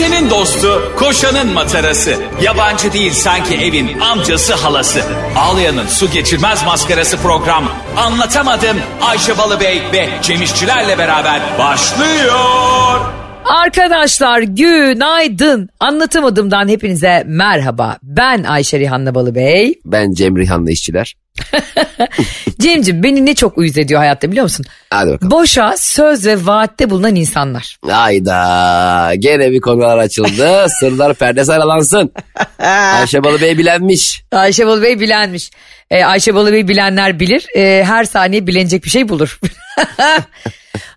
[0.00, 2.14] Ayşe'nin dostu, koşanın matarası.
[2.42, 5.00] Yabancı değil sanki evin amcası halası.
[5.36, 7.64] Ağlayan'ın su geçirmez maskarası program.
[7.96, 13.00] Anlatamadım Ayşe Balıbey ve Cemişçilerle beraber başlıyor.
[13.44, 15.68] Arkadaşlar günaydın.
[15.80, 17.96] Anlatamadığımdan hepinize merhaba.
[18.02, 19.80] Ben Ayşe Rihanna Balıbey.
[19.84, 21.14] Ben Cem Rihanna işçiler.
[22.60, 24.66] Cemciğim beni ne çok uyuz ediyor hayatta biliyor musun?
[24.90, 25.30] Hadi bakalım.
[25.30, 27.76] Boşa söz ve vaatte bulunan insanlar.
[27.88, 30.66] Hayda gene bir konular açıldı.
[30.80, 32.12] Sırlar perdesi aralansın.
[32.58, 34.22] Ayşe Balıbey bilenmiş.
[34.32, 35.50] Ayşe Balıbey bilenmiş.
[35.90, 37.46] Ee, Ayşe Balıbey bilenler bilir.
[37.56, 39.40] Ee, her saniye bilenecek bir şey bulur.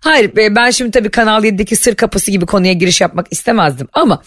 [0.00, 4.22] Hayır e, ben şimdi tabii Kanal 7'deki sır kapısı gibi konuya giriş yapmak istemezdim ama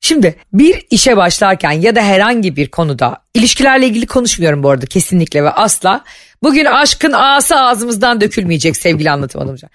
[0.00, 5.44] şimdi bir işe başlarken ya da herhangi bir konuda ilişkilerle ilgili konuşmuyorum bu arada kesinlikle
[5.44, 6.04] ve asla.
[6.42, 9.68] Bugün aşkın ağası ağzımızdan dökülmeyecek sevgili anlatım hanımca.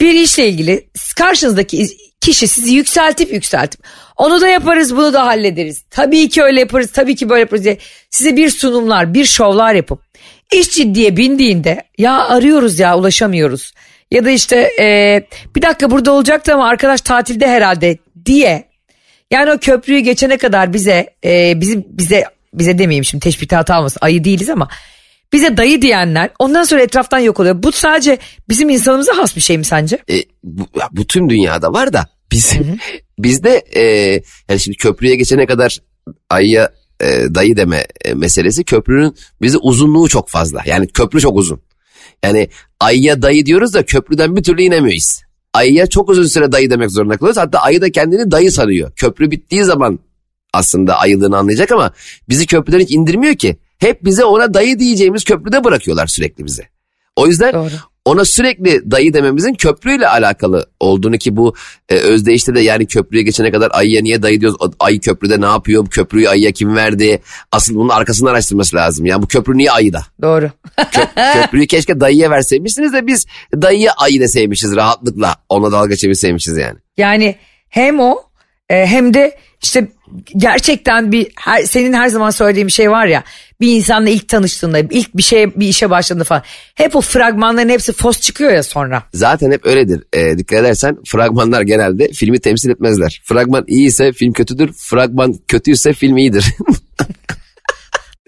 [0.00, 1.88] Bir işle ilgili karşınızdaki
[2.20, 3.80] kişi sizi yükseltip yükseltip
[4.16, 5.84] onu da yaparız bunu da hallederiz.
[5.90, 7.78] Tabii ki öyle yaparız tabii ki böyle yaparız diye
[8.10, 10.00] size bir sunumlar bir şovlar yapıp
[10.52, 13.72] iş ciddiye bindiğinde ya arıyoruz ya ulaşamıyoruz
[14.10, 15.20] ya da işte e,
[15.56, 18.73] bir dakika burada olacaktı ama arkadaş tatilde herhalde diye
[19.30, 23.98] yani o köprüyü geçene kadar bize e, bizim bize bize demeyeyim şimdi teşbihte hata almasın
[24.02, 24.68] ayı değiliz ama
[25.32, 27.62] bize dayı diyenler ondan sonra etraftan yok oluyor.
[27.62, 29.98] Bu sadece bizim insanımıza has bir şey mi sence?
[30.10, 30.14] E,
[30.44, 32.78] bu, bu tüm dünyada var da bizim
[33.18, 33.82] bizde e,
[34.48, 35.78] yani şimdi köprüye geçene kadar
[36.30, 40.62] ayıya e, dayı deme e, meselesi köprünün bizi uzunluğu çok fazla.
[40.66, 41.62] Yani köprü çok uzun.
[42.24, 42.48] Yani
[42.80, 45.22] ayıya dayı diyoruz da köprüden bir türlü inemeyiz.
[45.54, 47.42] Ayıya çok uzun süre dayı demek zorunda kalıyoruz.
[47.42, 48.92] Hatta ayı da kendini dayı sanıyor.
[48.96, 49.98] Köprü bittiği zaman
[50.52, 51.92] aslında ayılığını anlayacak ama
[52.28, 53.56] bizi köprüden hiç indirmiyor ki.
[53.78, 56.62] Hep bize ona dayı diyeceğimiz köprüde bırakıyorlar sürekli bizi.
[57.16, 57.70] O yüzden Doğru.
[58.04, 61.54] Ona sürekli dayı dememizin köprüyle alakalı olduğunu ki bu
[61.88, 64.72] e, özdeyişte de yani köprüye geçene kadar ayıya niye dayı diyoruz?
[64.80, 65.86] Ayı köprüde ne yapıyor?
[65.86, 67.22] Bu köprüyü ayıya kim verdi?
[67.52, 69.06] Asıl bunun arkasını araştırması lazım.
[69.06, 70.06] Yani bu köprü niye ayıda?
[70.22, 70.50] Doğru.
[70.78, 75.36] Kö- köprüyü keşke dayıya verseymişsiniz de biz dayıya ayı deseymişiz rahatlıkla.
[75.48, 76.78] Ona dalga çevirseymişiz yani.
[76.96, 77.36] Yani
[77.68, 78.22] hem o
[78.68, 79.88] e, hem de işte
[80.36, 83.24] gerçekten bir her, senin her zaman söylediğin bir şey var ya
[83.60, 86.42] bir insanla ilk tanıştığında ilk bir şey bir işe başladığında falan
[86.74, 89.02] hep o fragmanların hepsi fos çıkıyor ya sonra.
[89.12, 90.02] Zaten hep öyledir.
[90.12, 93.22] E, dikkat edersen fragmanlar genelde filmi temsil etmezler.
[93.24, 94.72] Fragman iyiyse film kötüdür.
[94.72, 96.46] Fragman kötüyse film iyidir.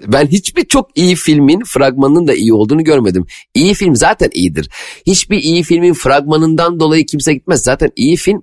[0.07, 3.27] Ben hiçbir çok iyi filmin fragmanının da iyi olduğunu görmedim.
[3.55, 4.71] İyi film zaten iyidir.
[5.07, 7.63] Hiçbir iyi filmin fragmanından dolayı kimse gitmez.
[7.63, 8.43] Zaten iyi film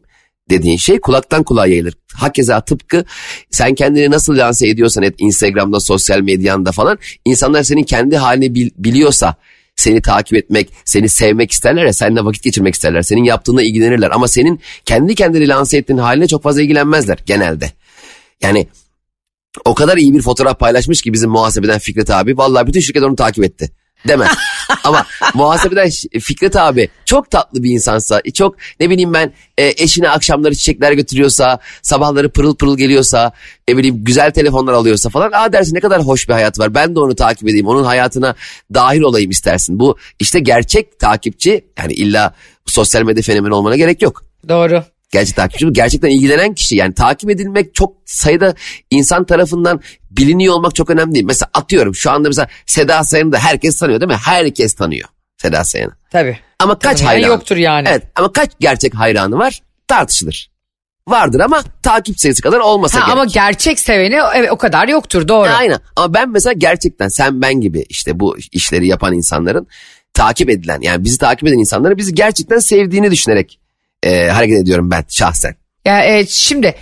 [0.53, 1.93] dediğin şey kulaktan kulağa yayılır.
[2.13, 3.05] Hakeza tıpkı
[3.51, 8.71] sen kendini nasıl lanse ediyorsan et Instagram'da, sosyal medyanda falan insanlar senin kendi halini bil-
[8.77, 9.35] biliyorsa
[9.75, 13.01] seni takip etmek, seni sevmek isterler ya seninle vakit geçirmek isterler.
[13.01, 17.71] Senin yaptığına ilgilenirler ama senin kendi kendini lanse ettiğin haline çok fazla ilgilenmezler genelde.
[18.41, 18.67] Yani
[19.65, 22.37] o kadar iyi bir fotoğraf paylaşmış ki bizim muhasebeden Fikret abi.
[22.37, 23.71] Vallahi bütün şirket onu takip etti.
[24.07, 24.29] Demez.
[24.83, 30.55] Ama muhasebeden Fikret abi çok tatlı bir insansa, çok ne bileyim ben e, eşine akşamları
[30.55, 33.31] çiçekler götürüyorsa, sabahları pırıl pırıl geliyorsa,
[33.67, 35.31] ne bileyim güzel telefonlar alıyorsa falan.
[35.31, 36.75] Aa dersin ne kadar hoş bir hayat var.
[36.75, 38.35] Ben de onu takip edeyim, onun hayatına
[38.73, 39.79] dahil olayım istersin.
[39.79, 42.35] Bu işte gerçek takipçi yani illa
[42.65, 44.83] sosyal medya fenomeni olmana gerek yok Doğru.
[45.13, 48.55] Gerçek takipçi gerçekten ilgilenen kişi yani takip edilmek çok sayıda
[48.89, 49.81] insan tarafından
[50.11, 51.25] biliniyor olmak çok önemli değil.
[51.25, 54.17] Mesela atıyorum şu anda mesela Seda Sayan'ı da herkes tanıyor değil mi?
[54.25, 55.91] Herkes tanıyor Seda Sayan'ı.
[56.11, 56.39] Tabii.
[56.59, 57.31] Ama kaç Tanımayan hayranı?
[57.31, 57.87] yoktur yani.
[57.91, 60.53] Evet ama kaç gerçek hayranı var tartışılır.
[61.07, 63.13] Vardır ama takip sayısı kadar olmasa Ha, gerek.
[63.13, 65.49] ama gerçek seveni evet, o kadar yoktur doğru.
[65.49, 69.67] Aynen ama ben mesela gerçekten sen ben gibi işte bu işleri yapan insanların
[70.13, 73.59] takip edilen yani bizi takip eden insanları bizi gerçekten sevdiğini düşünerek
[74.03, 75.55] e, hareket ediyorum ben şahsen.
[75.85, 76.75] Ya evet, şimdi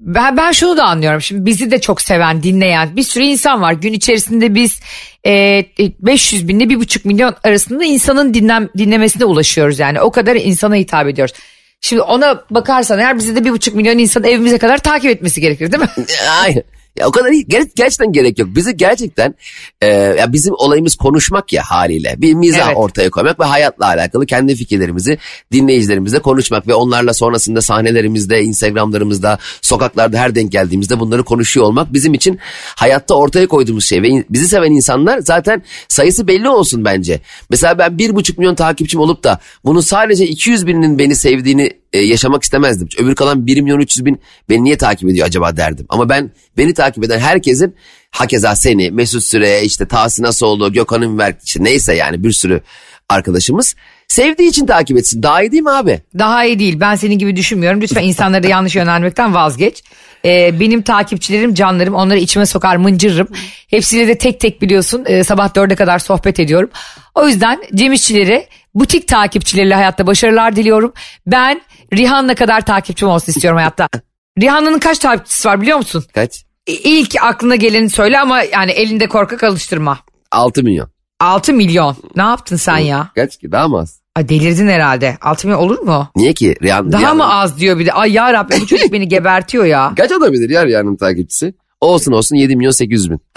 [0.00, 1.20] ben, ben şunu da anlıyorum.
[1.22, 3.72] Şimdi bizi de çok seven, dinleyen bir sürü insan var.
[3.72, 4.80] Gün içerisinde biz
[5.26, 9.78] e, 500 binle 1,5 milyon arasında insanın dinlen, dinlemesine ulaşıyoruz.
[9.78, 11.34] Yani o kadar insana hitap ediyoruz.
[11.80, 15.82] Şimdi ona bakarsan eğer bizi de 1,5 milyon insan evimize kadar takip etmesi gerekir değil
[15.82, 16.06] mi?
[16.42, 16.62] Aynen.
[16.98, 17.46] Ya o kadar iyi.
[17.46, 18.48] Ger- gerçekten gerek yok.
[18.56, 19.34] Bizi gerçekten
[19.80, 22.14] e, ya bizim olayımız konuşmak ya haliyle.
[22.18, 22.76] Bir mizah Evet.
[22.76, 25.18] ortaya koymak ve hayatla alakalı kendi fikirlerimizi
[25.52, 32.14] dinleyicilerimizle konuşmak ve onlarla sonrasında sahnelerimizde, Instagramlarımızda, sokaklarda her denk geldiğimizde bunları konuşuyor olmak bizim
[32.14, 32.38] için
[32.76, 37.20] hayatta ortaya koyduğumuz şey ve bizi seven insanlar zaten sayısı belli olsun bence.
[37.50, 41.98] Mesela ben bir buçuk milyon takipçim olup da bunun sadece 200 binin beni sevdiğini e,
[41.98, 42.88] yaşamak istemezdim.
[42.98, 45.86] Öbür kalan 1 milyon 300 bin beni niye takip ediyor acaba derdim.
[45.88, 47.76] Ama ben beni takip eden herkesin
[48.10, 52.60] hakeza seni, Mesut Süre, işte Tahsin Asoğlu, Gökhan Ünver işte neyse yani bir sürü
[53.08, 53.74] arkadaşımız
[54.08, 55.22] Sevdiği için takip etsin.
[55.22, 56.00] Daha iyi değil mi abi?
[56.18, 56.80] Daha iyi değil.
[56.80, 57.80] Ben senin gibi düşünmüyorum.
[57.80, 59.82] Lütfen insanları da yanlış yönelmekten vazgeç.
[60.24, 61.94] Ee, benim takipçilerim, canlarım.
[61.94, 63.28] Onları içime sokar, mıncırırım.
[63.68, 66.70] Hepsiyle de tek tek biliyorsun e, sabah dörde kadar sohbet ediyorum.
[67.14, 70.92] O yüzden Cem İşçileri, butik takipçileriyle hayatta başarılar diliyorum.
[71.26, 71.62] Ben
[71.92, 73.88] Rihanna kadar takipçim olsun istiyorum hayatta.
[74.40, 76.04] Rihanna'nın kaç takipçisi var biliyor musun?
[76.14, 76.45] Kaç?
[76.66, 79.98] İlk aklına geleni söyle ama yani elinde korkak alıştırma.
[80.32, 80.88] 6 milyon.
[81.20, 81.96] 6 milyon.
[82.16, 83.08] Ne yaptın sen ya?
[83.14, 84.00] Kaç ki daha mı az?
[84.16, 85.16] Ay delirdin herhalde.
[85.20, 86.08] 6 milyon olur mu?
[86.16, 86.54] Niye ki?
[86.62, 87.92] Rihanna, Daha Rihanna- mı az diyor bir de.
[87.92, 89.92] Ay ya Rabbi bu çocuk beni gebertiyor ya.
[89.96, 91.54] Kaç olabilir ya Rihanna'nın takipçisi?
[91.80, 93.20] Olsun olsun 7 milyon 800 bin.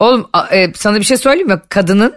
[0.00, 1.60] Oğlum a- e, sana bir şey söyleyeyim mi?
[1.68, 2.14] Kadının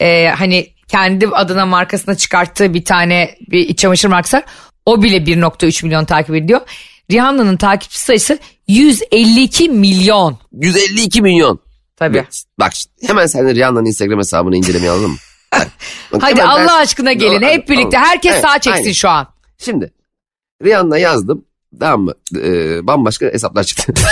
[0.00, 4.44] e, hani kendi adına markasına çıkarttığı bir tane bir iç çamaşır markası var.
[4.86, 6.60] O bile 1.3 milyon takip ediyor.
[7.10, 10.38] Rihanna'nın takipçi sayısı 152 milyon.
[10.52, 11.60] 152 milyon.
[11.96, 12.24] Tabii.
[12.58, 12.72] Bak
[13.06, 15.16] hemen sen de Rihanna'nın Instagram hesabını incelemeye alalım mı?
[15.54, 15.68] Bak,
[16.12, 17.98] bak Hadi hemen ben- Allah aşkına gelin hep birlikte.
[17.98, 18.92] Herkes Evet, sağ çeksin aynen.
[18.92, 19.26] şu an.
[19.58, 19.92] Şimdi
[20.64, 21.44] Rihanna yazdım.
[21.80, 22.14] Tamam mı?
[22.36, 23.94] Ee, bambaşka hesaplar çıktı.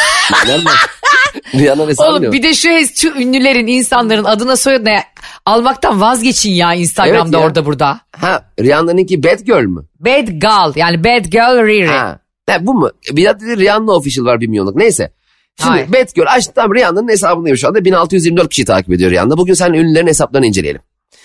[1.54, 5.02] Rihanna'nın hesabı Oğlum bir de şu, şu ünlülerin insanların adına soyadına
[5.46, 7.46] almaktan vazgeçin ya Instagram'da Evet ya.
[7.46, 8.00] orada burada.
[8.16, 9.84] Ha Rihanna'nınki Bad Girl mü?
[10.00, 11.86] Bad Girl yani Bad Girl Riri.
[11.88, 12.18] Ha.
[12.48, 12.66] Ha.
[12.66, 12.90] Bu mu?
[13.12, 14.76] Bir de Rihanna Official var 1 milyonluk.
[14.76, 15.12] Neyse.
[15.60, 16.26] Şimdi Hayır.
[16.26, 17.84] Açtım tamam Rihanna'nın hesabındayım şu anda.
[17.84, 19.36] 1624 kişi takip ediyor Rihanna.
[19.36, 20.80] Bugün seninle ünlülerin hesaplarını inceleyelim.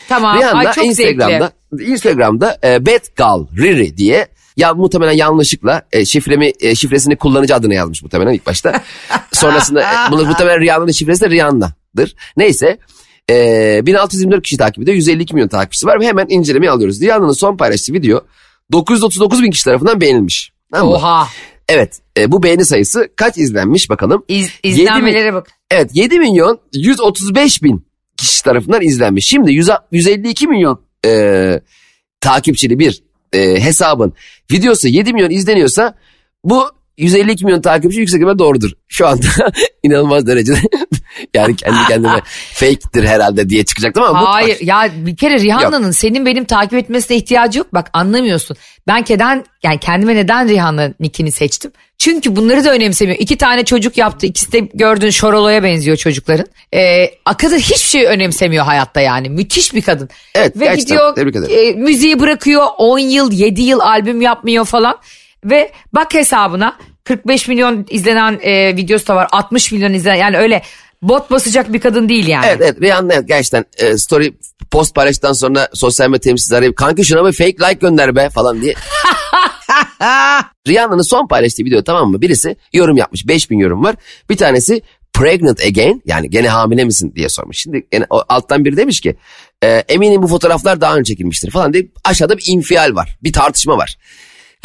[0.10, 1.92] Tamam Rihanna ay çok Instagram'da zevkli.
[1.92, 2.78] Instagram'da e,
[3.18, 4.28] Girl Riri diye
[4.58, 8.82] ya muhtemelen yanlışlıkla e, şifremi e, şifresini kullanıcı adına yazmış muhtemelen ilk başta.
[9.32, 12.16] Sonrasında e, bunu muhtemelen Rihanna'nın şifresi de Rihanna'dır.
[12.38, 12.78] Neyse
[13.30, 14.96] e, 1624 kişi takip ediyor.
[14.96, 17.02] 152 milyon takipçisi var ve hemen incelemeye alıyoruz.
[17.02, 18.22] Rihanna'nın son paylaştığı video
[18.72, 20.53] 939 bin kişi tarafından beğenilmiş.
[20.74, 20.96] Tamam mı?
[20.96, 21.28] Oha.
[21.70, 24.24] Evet e, bu beğeni sayısı kaç izlenmiş bakalım.
[24.28, 25.48] İz, izlenmelere bak.
[25.72, 27.86] Evet 7 milyon 135 bin
[28.18, 29.28] kişi tarafından izlenmiş.
[29.28, 31.62] Şimdi 100, 152 milyon e,
[32.22, 33.04] takipçili bir
[33.34, 34.14] e, hesabın
[34.52, 35.96] videosu 7 milyon izleniyorsa
[36.44, 38.72] bu 152 milyon takipçi yüksek ihtimalle doğrudur.
[38.88, 39.26] Şu anda
[39.84, 40.60] inanılmaz derecede
[41.34, 42.22] yani kendi kendime
[42.54, 47.60] fake'tir herhalde diye çıkacaktım ama Hayır ya bir kere Rihanna'nın senin benim takip etmesine ihtiyacı
[47.60, 47.74] yok.
[47.74, 48.58] Bak anlamıyorsun.
[48.88, 51.72] Ben keden yani kendime neden Rihanna nickini seçtim?
[51.98, 53.20] Çünkü bunları da önemsemiyor.
[53.20, 54.26] İki tane çocuk yaptı.
[54.26, 56.46] İkisi de gördüğün Şorolo'ya benziyor çocukların.
[56.74, 59.30] Ee, kadın hiçbir şey önemsemiyor hayatta yani.
[59.30, 60.10] Müthiş bir kadın.
[60.36, 60.96] Evet, Ve gerçekten.
[60.96, 61.80] gidiyor Tebrik ederim.
[61.80, 62.66] e, müziği bırakıyor.
[62.78, 64.98] 10 yıl 7 yıl albüm yapmıyor falan.
[65.46, 69.28] Ve bak hesabına 45 milyon izlenen e, videosu da var.
[69.32, 70.62] 60 milyon izlenen yani öyle
[71.02, 72.46] bot basacak bir kadın değil yani.
[72.46, 74.34] Evet evet Rihanna gerçekten e, story
[74.72, 78.62] post paylaştıktan sonra sosyal medya temsilcileri arayıp kanka şuna bir fake like gönder be falan
[78.62, 78.74] diye.
[80.68, 82.22] Rihanna'nın son paylaştığı video tamam mı?
[82.22, 83.96] Birisi yorum yapmış 5000 yorum var.
[84.30, 84.82] Bir tanesi
[85.14, 87.58] pregnant again yani gene hamile misin diye sormuş.
[87.58, 89.16] Şimdi o alttan biri demiş ki
[89.64, 93.18] e, eminim bu fotoğraflar daha önce çekilmiştir falan diye aşağıda bir infial var.
[93.24, 93.98] Bir tartışma var.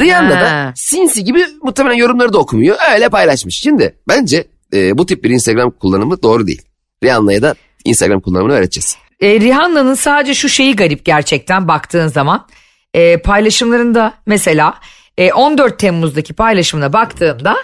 [0.01, 0.41] Rihanna Ha.
[0.41, 2.77] da sinsi gibi muhtemelen yorumları da okumuyor.
[2.93, 3.55] Öyle paylaşmış.
[3.55, 6.61] Şimdi bence e, bu tip bir Instagram kullanımı doğru değil.
[7.03, 7.55] Rihanna'ya da
[7.85, 8.97] Instagram kullanımını öğreteceğiz.
[9.21, 12.47] E, Rihanna'nın sadece şu şeyi garip gerçekten baktığın zaman.
[12.93, 14.73] E, paylaşımlarında mesela
[15.17, 17.55] e, 14 Temmuz'daki paylaşımına baktığımda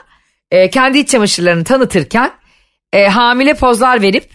[0.51, 2.31] e, kendi iç çamaşırlarını tanıtırken
[2.93, 4.29] e, hamile pozlar verip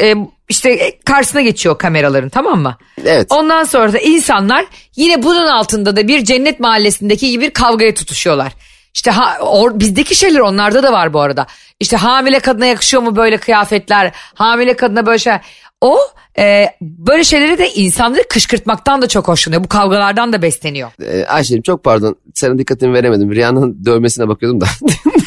[0.00, 0.14] e,
[0.48, 2.76] işte e, karşısına geçiyor kameraların tamam mı?
[3.04, 3.26] Evet.
[3.30, 4.66] Ondan sonra da insanlar
[4.96, 8.52] yine bunun altında da bir cennet mahallesindeki gibi bir kavgaya tutuşuyorlar.
[8.94, 11.46] İşte ha, or, bizdeki şeyler onlarda da var bu arada.
[11.80, 14.12] İşte hamile kadına yakışıyor mu böyle kıyafetler?
[14.34, 15.32] Hamile kadına böyle şey.
[15.80, 15.98] O
[16.38, 19.64] e, böyle şeyleri de insanları kışkırtmaktan da çok hoşlanıyor.
[19.64, 20.90] Bu kavgalardan da besleniyor.
[21.02, 22.16] Ee, Ayşe'cim çok pardon.
[22.34, 23.32] Senin dikkatini veremedim.
[23.32, 24.66] Rihanna'nın dövmesine bakıyordum da.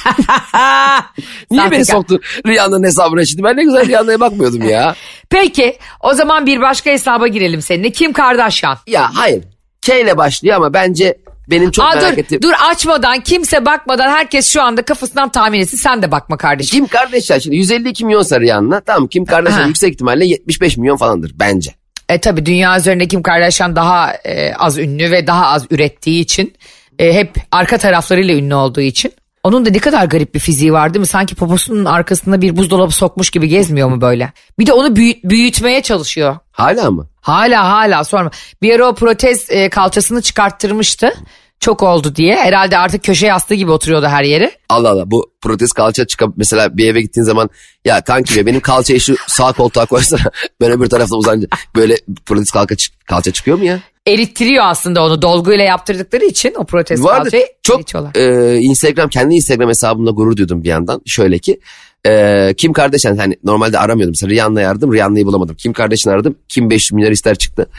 [1.51, 3.43] Niye beni soktun Rihanna'nın hesabına şimdi?
[3.43, 4.95] Ben ne güzel Rihanna'ya bakmıyordum ya.
[5.29, 7.91] Peki o zaman bir başka hesaba girelim seninle.
[7.91, 8.77] Kim Kardashian?
[8.87, 9.43] Ya hayır.
[9.81, 11.17] K ile başlıyor ama bence
[11.49, 12.41] benim çok Aa, merak dur, ettiğim.
[12.41, 15.77] dur açmadan kimse bakmadan herkes şu anda kafasından tahmin etsin.
[15.77, 16.79] Sen de bakma kardeşim.
[16.79, 18.81] Kim Kardashian şimdi 152 milyon Rihanna.
[18.81, 21.71] Tamam Kim Kardashian yüksek ihtimalle 75 milyon falandır bence.
[22.09, 26.53] E tabi dünya üzerinde Kim Kardashian daha e, az ünlü ve daha az ürettiği için
[26.99, 29.13] e, hep arka taraflarıyla ünlü olduğu için.
[29.43, 31.07] Onun da ne kadar garip bir fiziği var değil mi?
[31.07, 34.33] Sanki poposunun arkasında bir buzdolabı sokmuş gibi gezmiyor mu böyle?
[34.59, 36.37] Bir de onu büyüt, büyütmeye çalışıyor.
[36.51, 37.07] Hala mı?
[37.21, 38.31] Hala hala sorma.
[38.61, 41.13] Bir ara o protez e, kalçasını çıkarttırmıştı.
[41.59, 42.35] Çok oldu diye.
[42.35, 44.51] Herhalde artık köşe yastığı gibi oturuyordu her yere.
[44.69, 47.49] Allah Allah bu protez kalça çıkıp mesela bir eve gittiğin zaman
[47.85, 50.21] ya kanki be benim kalçayı şu sağ koltuğa koysana
[50.61, 53.79] ben öbür tarafta uzanınca böyle protez kalça, kalça çıkıyor mu ya?
[54.07, 58.11] Erittiriyor aslında onu dolguyla yaptırdıkları için o protez Vardı kalçayı çok eritiyorlar.
[58.15, 61.01] e, Instagram kendi Instagram hesabımda gurur duydum bir yandan.
[61.05, 61.59] Şöyle ki
[62.07, 64.11] Ee, Kim Kardashian hani normalde aramıyordum.
[64.11, 64.93] Mesela Rihanna'yı aradım.
[64.93, 65.55] Rihanna'yı bulamadım.
[65.55, 66.35] Kim Kardashian aradım.
[66.49, 67.69] Kim 500 milyar ister çıktı.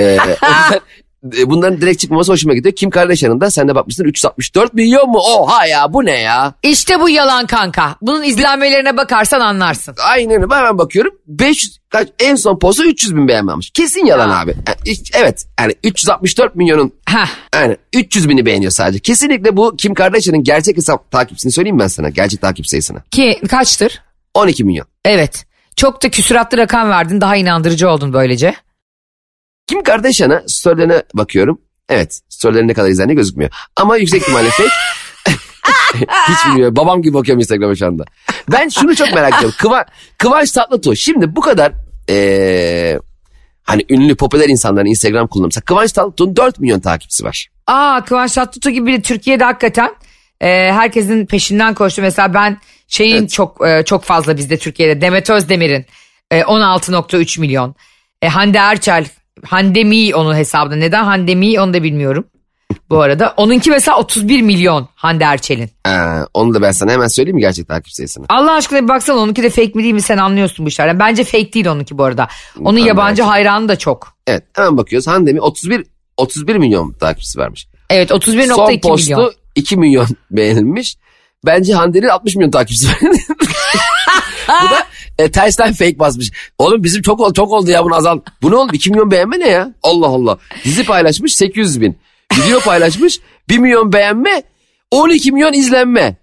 [0.00, 0.18] E,
[1.22, 2.74] bunların direkt çıkmaması hoşuma gidiyor.
[2.74, 5.18] Kim Kardashian'ın da sen de bakmışsın 364 milyon mu?
[5.18, 6.54] Oha ya bu ne ya?
[6.62, 7.96] İşte bu yalan kanka.
[8.02, 9.94] Bunun izlenmelerine bakarsan anlarsın.
[10.04, 10.54] Aynen öyle.
[10.54, 11.12] hemen bakıyorum.
[11.26, 13.70] 500 kaç en son postu 300 bin beğenmemiş.
[13.70, 14.54] Kesin yalan abi.
[14.66, 17.28] Yani hiç- evet yani 364 milyonun Heh.
[17.54, 18.98] yani 300 bini beğeniyor sadece.
[18.98, 22.08] Kesinlikle bu Kim Kardashian'ın gerçek hesap takipçisini söyleyeyim ben sana.
[22.08, 23.02] Gerçek takip sayısını.
[23.10, 24.02] Ki kaçtır?
[24.34, 24.86] 12 milyon.
[25.04, 25.44] Evet.
[25.76, 27.20] Çok da küsuratlı rakam verdin.
[27.20, 28.54] Daha inandırıcı oldun böylece.
[29.68, 31.60] Kim Kardashian'a storylerine bakıyorum.
[31.88, 33.50] Evet storylerine ne kadar izlendiği gözükmüyor.
[33.76, 34.68] Ama yüksek ihtimalle fake.
[36.28, 36.76] Hiç bilmiyorum.
[36.76, 38.04] Babam gibi bakıyorum Instagram'a şu anda.
[38.52, 39.54] Ben şunu çok merak ediyorum.
[39.58, 39.84] Kıva,
[40.18, 40.96] Kıvanç Tatlıtuğ.
[40.96, 41.72] Şimdi bu kadar
[42.08, 43.00] eee,
[43.62, 45.48] hani ünlü popüler insanların Instagram kullanımı.
[45.48, 47.46] Mesela Kıvanç Tatlıtuğ'un 4 milyon takipçisi var.
[47.66, 49.94] Aa Kıvanç Tatlıtuğ gibi biri Türkiye'de hakikaten
[50.40, 52.02] e, herkesin peşinden koştu.
[52.02, 52.58] Mesela ben
[52.88, 55.86] şeyin çok e, çok fazla bizde Türkiye'de Demet Özdemir'in
[56.30, 57.74] e, 16.3 milyon.
[58.22, 59.06] E, Hande Erçel,
[59.46, 60.76] Hande Mi onun hesabında.
[60.76, 62.24] Neden Hande Mi onu da bilmiyorum.
[62.90, 65.70] Bu arada onunki mesela 31 milyon Hande Erçel'in.
[65.88, 65.90] Ee,
[66.34, 68.26] onu da ben sana hemen söyleyeyim mi gerçek takip sayısını?
[68.28, 70.98] Allah aşkına bir baksana onunki de fake mi değil mi sen anlıyorsun bu işlerden.
[70.98, 72.28] Bence fake değil onunki bu arada.
[72.60, 73.26] Onun Hande yabancı Erçel.
[73.26, 74.08] hayranı da çok.
[74.26, 75.06] Evet hemen bakıyoruz.
[75.06, 75.84] Handemi 31
[76.16, 77.68] 31 milyon takipçisi varmış.
[77.90, 79.32] Evet Son 31.2 postu milyon.
[79.54, 80.96] 2 milyon beğenilmiş.
[81.46, 82.98] Bence Hande'nin 60 milyon takipçisi var.
[84.48, 84.86] Bu da
[85.18, 86.30] e, tersten fake basmış.
[86.58, 88.20] Oğlum bizim çok oldu, çok oldu ya bunu azal.
[88.42, 88.70] Bu ne oldu?
[88.74, 89.68] 2 milyon beğenme ne ya?
[89.82, 90.38] Allah Allah.
[90.64, 91.98] Dizi paylaşmış 800 bin.
[92.36, 94.42] Video paylaşmış 1 milyon beğenme
[94.90, 96.16] 12 milyon izlenme.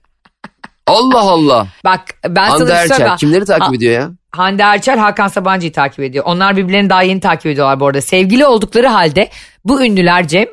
[0.88, 1.68] Allah Allah.
[1.86, 3.15] Bak ben sana Hande şey Erçel mi?
[3.18, 4.12] kimleri takip Ha- ediyor ya?
[4.32, 6.24] Hande Erçel Hakan Sabancı'yı takip ediyor.
[6.27, 8.01] Onlar birbirlerini daha yeni takip ediyorlar bu arada.
[8.01, 9.30] Sevgili oldukları halde
[9.65, 10.46] bu ünlüler Cem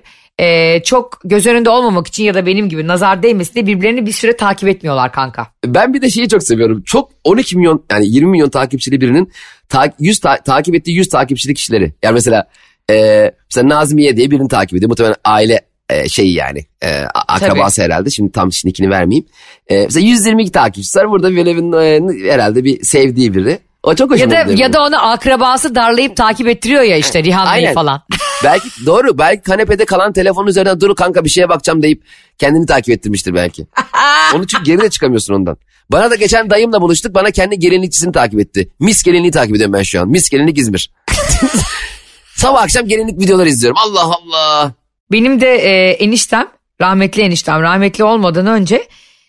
[0.42, 4.12] e, çok göz önünde olmamak için ya da benim gibi nazar değmesin diye birbirlerini bir
[4.12, 5.46] süre takip etmiyorlar kanka.
[5.66, 6.82] Ben bir de şeyi çok seviyorum.
[6.87, 9.32] Çok 12 milyon yani 20 milyon takipçili birinin
[9.68, 11.92] ta, 100 ta- takip ettiği 100 takipçili kişileri.
[12.02, 12.49] Yani mesela
[12.90, 14.88] e, mesela Nazmiye diye birini takip ediyor.
[14.88, 18.11] Muhtemelen aile e, şeyi yani e, akrabası herhalde.
[18.11, 19.26] Şimdi tam şimdikini vermeyeyim.
[19.68, 21.11] E, mesela 122 takipçisi var.
[21.11, 23.58] Burada bir, e, herhalde bir sevdiği biri.
[23.82, 27.74] O çok hoşuma Ya da ya da onu akrabası darlayıp takip ettiriyor ya işte Rihanna'yı
[27.74, 28.02] falan.
[28.44, 32.04] belki doğru belki kanepede kalan telefonun üzerinden dur kanka bir şeye bakacağım deyip
[32.38, 33.66] kendini takip ettirmiştir belki.
[34.34, 35.56] Onun için geri de çıkamıyorsun ondan.
[35.90, 38.68] Bana da geçen dayımla buluştuk bana kendi gelinlikçisini takip etti.
[38.80, 40.08] Mis gelinliği takip ediyorum ben şu an.
[40.08, 40.90] Mis gelinlik İzmir.
[42.36, 43.78] Sabah akşam gelinlik videoları izliyorum.
[43.86, 44.72] Allah Allah.
[45.12, 46.48] Benim de e, eniştem
[46.80, 48.88] rahmetli eniştem rahmetli olmadan önce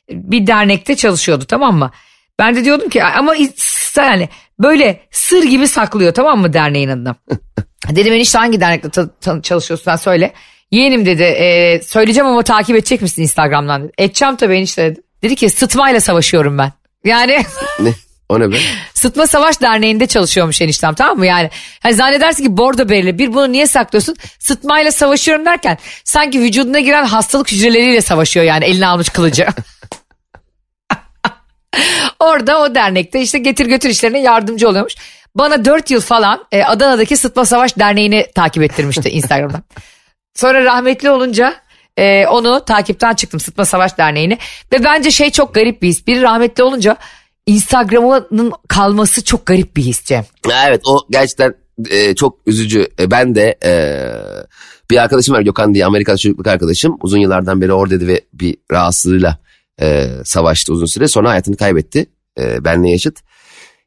[0.10, 1.92] bir dernekte çalışıyordu tamam mı?
[2.40, 3.36] Ben de diyordum ki ama
[3.98, 7.16] yani böyle sır gibi saklıyor tamam mı derneğin adını.
[7.90, 9.02] Dedim enişte hangi dernekte
[9.44, 10.34] çalışıyorsun sen söyle.
[10.72, 13.92] Yeğenim dedi e, söyleyeceğim ama takip edecek misin Instagram'dan dedi.
[13.98, 15.02] Edeceğim tabii enişte dedi.
[15.24, 16.72] Dedi ki sıtmayla savaşıyorum ben.
[17.06, 17.44] Yani
[17.80, 17.94] Ne?
[18.30, 18.58] O ne be?
[18.94, 21.26] Sıtma Savaş Derneği'nde çalışıyormuş eniştem tamam mı?
[21.26, 21.50] Yani
[21.80, 24.16] hani zannedersin ki bordo belirli bir bunu niye saklıyorsun?
[24.40, 29.48] Sıtmayla savaşıyorum derken sanki vücuduna giren hastalık hücreleriyle savaşıyor yani eline almış kılıcı.
[32.20, 34.96] Orada o dernekte işte getir götür işlerine yardımcı oluyormuş.
[35.36, 39.64] Bana 4 yıl falan e, Adana'daki Sıtma Savaş Derneği'ni takip ettirmişti Instagram'dan.
[40.36, 41.56] Sonra rahmetli olunca
[41.98, 44.38] e, onu takipten çıktım Sıtma Savaş Derneği'ni.
[44.74, 46.08] Ve bence şey çok garip bir his.
[46.08, 46.98] Biri rahmetli olunca
[47.46, 50.26] Instagram'ın kalması çok garip bir his Cem.
[50.68, 51.56] Evet o gerçekten
[51.90, 52.88] e, çok üzücü.
[53.00, 53.72] E, ben de e,
[54.90, 56.98] bir arkadaşım var Gökhan diye Amerikan çocukluk arkadaşım.
[57.02, 59.38] Uzun yıllardan beri oradaydı ve bir rahatsızlığıyla
[59.82, 61.08] e, savaştı uzun süre.
[61.08, 62.06] Sonra hayatını kaybetti.
[62.40, 63.20] E, benle yaşıt.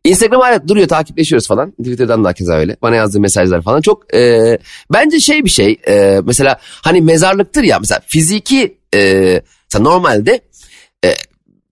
[0.05, 1.71] Instagram hala duruyor takipleşiyoruz falan.
[1.71, 2.76] Twitter'dan da keza öyle.
[2.83, 3.81] Bana yazdığı mesajlar falan.
[3.81, 4.59] Çok e,
[4.93, 5.76] bence şey bir şey.
[5.88, 9.00] e, mesela hani mezarlıktır ya mesela fiziki e,
[9.73, 10.40] mesela normalde
[11.05, 11.14] e,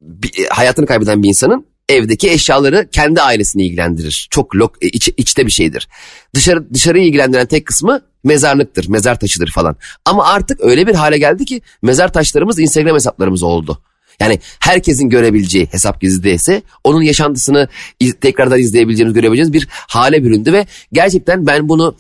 [0.01, 4.29] bir- hayatını kaybeden bir insanın evdeki eşyaları kendi ailesini ilgilendirir.
[4.31, 5.89] Çok lok, e, iç, içte bir şeydir.
[6.35, 9.77] Dışarı dışarıyı ilgilendiren tek kısmı mezarlıktır, mezar taşıdır falan.
[10.05, 13.83] Ama artık öyle bir hale geldi ki mezar taşlarımız Instagram hesaplarımız oldu.
[14.21, 17.69] Yani herkesin görebileceği hesap gizlideyse onun yaşantısını
[18.01, 21.97] iz- tekrardan izleyebileceğiniz, görebileceğiniz bir hale büründü ve gerçekten ben bunu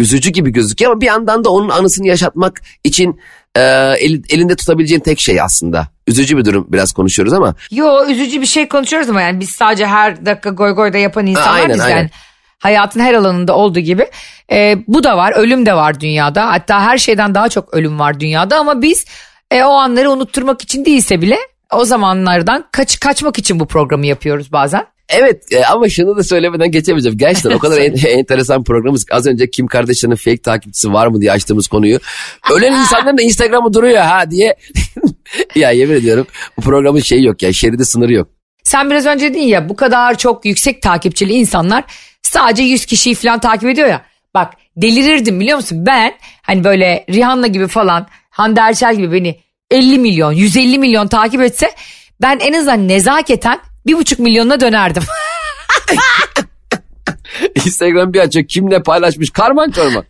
[0.00, 3.20] üzücü gibi gözüküyor ama bir yandan da onun anısını yaşatmak için
[3.56, 3.60] e,
[4.00, 5.88] eli- elinde tutabileceğin tek şey aslında.
[6.06, 9.86] Üzücü bir durum biraz konuşuyoruz ama Yo üzücü bir şey konuşuyoruz ama yani biz sadece
[9.86, 11.96] her dakika goy goy da yapan insanlar aynen, biz aynen.
[11.96, 12.10] yani.
[12.58, 14.06] Hayatın her alanında olduğu gibi.
[14.52, 18.20] Ee, bu da var ölüm de var dünyada hatta her şeyden daha çok ölüm var
[18.20, 19.04] dünyada ama biz
[19.50, 21.36] e, o anları unutturmak için değilse bile
[21.72, 24.86] o zamanlardan kaç kaçmak için bu programı yapıyoruz bazen.
[25.08, 27.18] Evet e, ama şunu da söylemeden geçemeyeceğim.
[27.18, 29.06] Gerçekten o kadar en- enteresan programımız.
[29.10, 31.98] Az önce Kim Kardashian'ın fake takipçisi var mı diye açtığımız konuyu.
[32.52, 34.56] Ölen insanların da Instagram'ı duruyor ha diye.
[35.54, 38.28] ya yemin ediyorum bu programın şeyi yok ya şeridi sınırı yok.
[38.62, 41.84] Sen biraz önce dedin ya bu kadar çok yüksek takipçili insanlar
[42.22, 44.02] sadece 100 kişiyi falan takip ediyor ya.
[44.34, 45.86] Bak delirirdim biliyor musun?
[45.86, 51.40] Ben hani böyle Rihanna gibi falan Hande Erçel gibi beni 50 milyon 150 milyon takip
[51.40, 51.70] etse
[52.22, 55.02] ben en azından nezaketen bir buçuk milyonuna dönerdim.
[57.54, 60.04] Instagram bir açıyor kim ne paylaşmış karman çorman.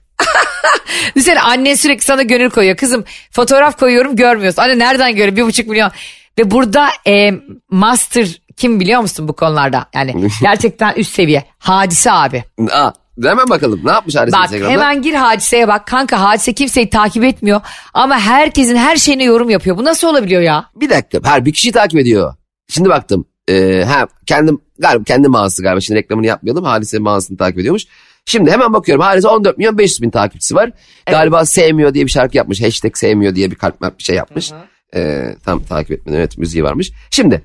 [1.17, 2.77] Düşünsene annen sürekli sana gönül koyuyor.
[2.77, 4.63] Kızım fotoğraf koyuyorum görmüyorsun.
[4.63, 5.91] Anne nereden görüyor bir buçuk milyon.
[6.39, 7.31] Ve burada e,
[7.71, 9.87] master kim biliyor musun bu konularda?
[9.95, 11.45] Yani gerçekten üst seviye.
[11.59, 12.45] Hadise abi.
[12.71, 14.73] Aa, hemen bakalım ne yapmış Hadise Bak Instagram'da?
[14.73, 15.87] hemen gir hadiseye bak.
[15.87, 17.61] Kanka hadise kimseyi takip etmiyor.
[17.95, 19.77] Ama herkesin her şeyine yorum yapıyor.
[19.79, 20.65] Bu nasıl olabiliyor ya?
[20.77, 22.35] Bir dakika her bir kişi takip ediyor.
[22.69, 23.25] Şimdi baktım.
[23.49, 26.65] Ee, ha, kendim galiba kendi mağazası galiba şimdi reklamını yapmayalım.
[26.65, 27.85] Hadise mağazasını takip ediyormuş.
[28.25, 30.71] Şimdi hemen bakıyorum Hadise 14 milyon 500 bin takipçisi var.
[31.07, 32.63] Galiba sevmiyor diye bir şarkı yapmış.
[32.63, 34.53] Hashtag sevmiyor diye bir kalp bir şey yapmış.
[34.95, 36.93] Ee, tam takip etmeden evet müziği varmış.
[37.11, 37.43] Şimdi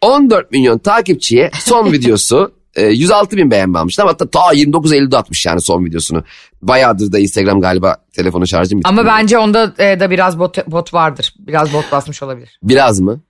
[0.00, 3.98] 14 milyon takipçiye son videosu e, 106 bin beğenme almış.
[3.98, 6.24] Ama ta, ta 29 Eylül'de atmış yani son videosunu.
[6.62, 8.88] Bayağıdır da Instagram galiba telefonu şarjı bitti.
[8.88, 11.34] Ama bence onda e, da biraz bot, bot vardır.
[11.38, 12.58] Biraz bot basmış olabilir.
[12.62, 13.20] Biraz mı?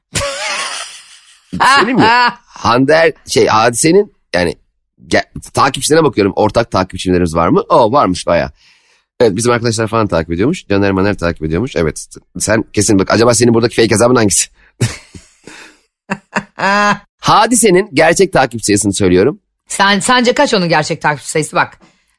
[1.77, 2.05] Söyleyeyim mi?
[2.47, 4.55] Hande Er- şey hadisenin yani
[5.55, 6.33] takipçilerine bakıyorum.
[6.37, 7.63] Ortak takipçilerimiz var mı?
[7.69, 8.53] O varmış baya.
[9.21, 10.67] Evet bizim arkadaşlar falan takip ediyormuş.
[10.69, 11.77] Caner Maner takip ediyormuş.
[11.77, 12.07] Evet
[12.39, 14.49] sen kesin bak acaba senin buradaki fake hesabın hangisi?
[17.23, 19.41] Hadisenin gerçek takipçi sayısını söylüyorum.
[19.69, 21.79] Sen sence kaç onun gerçek takipçi sayısı bak.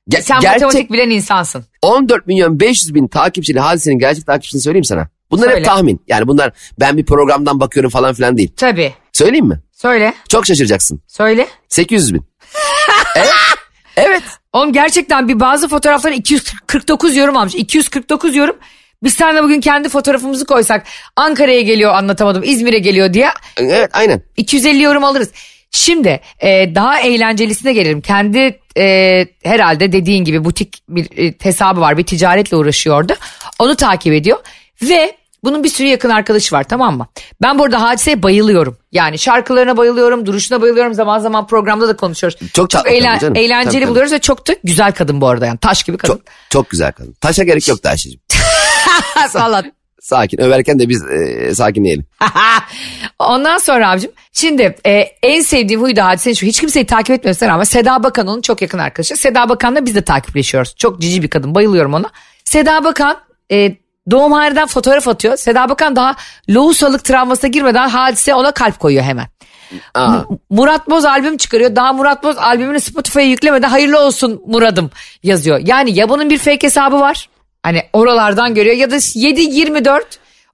[0.09, 1.65] Ge- Sen gerçek matematik bilen insansın.
[1.81, 5.07] 14 milyon 500 bin takipçili hadisenin gerçek takipçisini söyleyeyim sana.
[5.31, 5.65] Bunlar hep Söyle.
[5.65, 6.01] tahmin.
[6.07, 8.51] Yani bunlar ben bir programdan bakıyorum falan filan değil.
[8.57, 8.93] Tabii.
[9.13, 9.61] Söyleyeyim mi?
[9.71, 10.13] Söyle.
[10.29, 11.01] Çok şaşıracaksın.
[11.07, 11.47] Söyle.
[11.69, 12.25] 800 bin.
[13.15, 13.29] evet.
[13.97, 14.23] Evet.
[14.53, 17.55] Oğlum gerçekten bir bazı fotoğraflara 249 yorum almış.
[17.55, 18.55] 249 yorum.
[19.03, 24.21] Biz seninle bugün kendi fotoğrafımızı koysak Ankara'ya geliyor anlatamadım İzmir'e geliyor diye Evet aynen.
[24.37, 25.29] 250 yorum alırız.
[25.71, 28.01] Şimdi e, daha eğlencelisine gelelim.
[28.01, 31.97] Kendi e, herhalde dediğin gibi butik bir e, hesabı var.
[31.97, 33.13] Bir ticaretle uğraşıyordu.
[33.59, 34.37] Onu takip ediyor.
[34.81, 37.07] Ve bunun bir sürü yakın arkadaşı var tamam mı?
[37.41, 38.77] Ben burada hadiseye bayılıyorum.
[38.91, 40.93] Yani şarkılarına bayılıyorum, duruşuna bayılıyorum.
[40.93, 42.39] Zaman zaman programda da konuşuyoruz.
[42.53, 43.35] Çok tatlı eğlen- canım.
[43.35, 43.89] eğlenceli Tabii, tabii.
[43.91, 45.57] buluyoruz ve çok da güzel kadın bu arada yani.
[45.57, 46.13] Taş gibi kadın.
[46.13, 47.13] Çok, çok güzel kadın.
[47.21, 48.19] Taşa gerek yoktu Ayşe'cim.
[49.29, 49.63] Sağ
[50.03, 50.41] Sakin.
[50.41, 52.05] Överken de biz e, sakinleyelim.
[53.19, 54.91] Ondan sonra abicim şimdi e,
[55.23, 58.61] en sevdiğim huyu da hadisenin şu hiç kimseyi takip etmiyorsan ama Seda Bakan onun çok
[58.61, 59.15] yakın arkadaşı.
[59.15, 60.75] Seda Bakan'la biz de takipleşiyoruz.
[60.77, 62.09] Çok cici bir kadın bayılıyorum ona.
[62.45, 63.17] Seda Bakan
[63.51, 63.75] e,
[64.11, 65.37] doğumhaneden fotoğraf atıyor.
[65.37, 66.15] Seda Bakan daha
[66.49, 69.27] lohusalık travmasına girmeden hadise ona kalp koyuyor hemen.
[69.93, 71.75] Aa, Murat Boz albüm çıkarıyor.
[71.75, 74.91] Daha Murat Boz albümünü Spotify'a yüklemeden hayırlı olsun Murad'ım
[75.23, 75.59] yazıyor.
[75.63, 77.29] Yani ya bunun bir fake hesabı var.
[77.63, 80.01] Hani oralardan görüyor ya da 7-24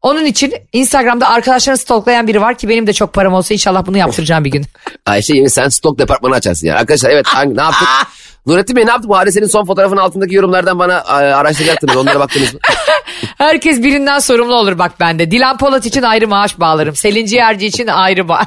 [0.02, 3.98] onun için Instagram'da arkadaşlarını stalklayan biri var ki benim de çok param olsa inşallah bunu
[3.98, 4.66] yaptıracağım bir gün.
[5.06, 6.80] Ayşe yine sen stok departmanı açarsın yani.
[6.80, 7.88] Arkadaşlar evet hangi, ne yaptık?
[8.46, 9.10] Nurettin Bey ne yaptık?
[9.10, 11.96] Bu hadisenin son fotoğrafının altındaki yorumlardan bana araştıracaktınız.
[11.96, 12.60] Onlara baktınız mı?
[13.38, 15.32] Herkes birinden sorumlu olur bak bende.
[15.32, 16.96] Dilan Polat için ayrı maaş bağlarım.
[16.96, 18.42] Selin Ciğerci için ayrı bağ.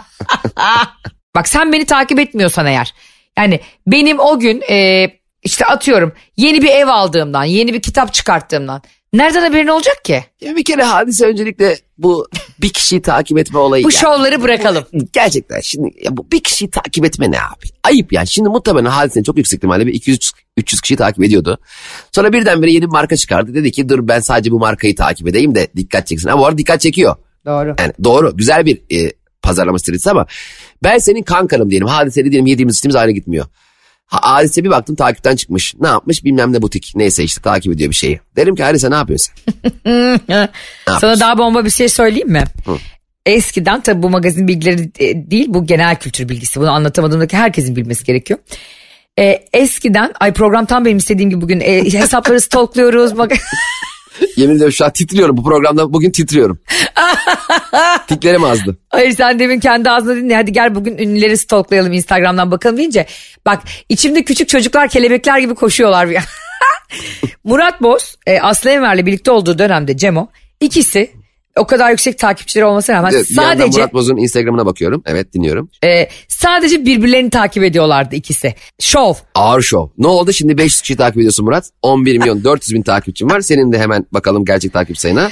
[1.34, 2.94] bak sen beni takip etmiyorsan eğer.
[3.38, 5.06] Yani benim o gün e,
[5.42, 8.82] işte atıyorum yeni bir ev aldığımdan, yeni bir kitap çıkarttığımdan.
[9.12, 10.24] Nereden haberin olacak ki?
[10.40, 12.28] Ya bir kere hadise öncelikle bu
[12.62, 13.84] bir kişiyi takip etme olayı.
[13.84, 14.00] Bu yani.
[14.00, 14.84] şovları bırakalım.
[15.12, 17.66] Gerçekten şimdi ya bu bir kişiyi takip etme ne abi?
[17.84, 18.26] Ayıp yani.
[18.26, 21.58] Şimdi muhtemelen hadisenin çok yüksek ihtimalle bir 200 300 kişiyi takip ediyordu.
[22.12, 23.54] Sonra birdenbire yeni bir marka çıkardı.
[23.54, 26.28] Dedi ki dur ben sadece bu markayı takip edeyim de dikkat çeksin.
[26.28, 27.16] Ama bu arada dikkat çekiyor.
[27.46, 27.74] Doğru.
[27.78, 30.26] Yani doğru güzel bir e, pazarlama stratejisi ama
[30.84, 31.88] ben senin kankanım diyelim.
[31.88, 33.46] Hadiseli diyelim yediğimiz içtiğimiz ayrı gitmiyor.
[34.06, 35.74] Ha, hadise bir baktım takipten çıkmış.
[35.80, 36.92] Ne yapmış bilmem ne butik.
[36.94, 38.20] Neyse işte takip ediyor bir şeyi.
[38.36, 39.32] Derim ki hadise ne yapıyorsun
[39.84, 40.48] sen?
[41.00, 42.44] Sana daha bomba bir şey söyleyeyim mi?
[43.26, 46.60] Eskiden tabi bu magazin bilgileri e, değil bu genel kültür bilgisi.
[46.60, 48.40] Bunu anlatamadığımdaki herkesin bilmesi gerekiyor.
[49.18, 53.12] E, eskiden ay program tam benim istediğim gibi bugün e, hesapları stalkluyoruz.
[54.36, 55.36] Yemin ediyorum şu an titriyorum.
[55.36, 56.58] Bu programda bugün titriyorum.
[58.08, 58.76] Tiklerim azdı.
[58.88, 63.06] Hayır sen demin kendi ağzına ya, hadi gel bugün ünlüleri stalklayalım Instagram'dan bakalım deyince.
[63.46, 66.10] Bak içimde küçük çocuklar kelebekler gibi koşuyorlar.
[66.10, 66.18] bir-
[67.44, 70.28] Murat Boz e, Aslı Enver'le birlikte olduğu dönemde Cemo
[70.60, 71.10] ikisi
[71.58, 75.02] o kadar yüksek takipçileri olmasına rağmen Evet, sadece Murat Boz'un Instagram'ına bakıyorum.
[75.06, 75.70] Evet dinliyorum.
[75.84, 78.54] e, sadece birbirlerini takip ediyorlardı ikisi.
[78.80, 79.14] Şov.
[79.34, 79.88] Ağır şov.
[79.98, 81.70] Ne oldu şimdi 500 kişi takip ediyorsun Murat.
[81.82, 83.40] 11 milyon 400 bin takipçin var.
[83.40, 85.30] Senin de hemen bakalım gerçek takip sayına.